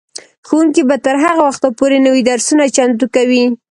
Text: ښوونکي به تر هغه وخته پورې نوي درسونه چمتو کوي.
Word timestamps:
ښوونکي 0.47 0.81
به 0.89 0.95
تر 1.05 1.15
هغه 1.25 1.41
وخته 1.49 1.67
پورې 1.79 1.97
نوي 2.05 2.21
درسونه 2.29 2.63
چمتو 2.75 3.05
کوي. 3.15 3.43